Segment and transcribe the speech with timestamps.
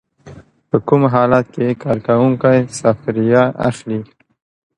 [0.69, 3.99] په کوم حالت کې کارکوونکی سفریه اخلي؟